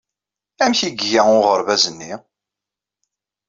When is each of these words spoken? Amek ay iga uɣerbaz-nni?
Amek 0.63 0.79
ay 0.81 0.93
iga 1.03 1.21
uɣerbaz-nni? 1.37 2.13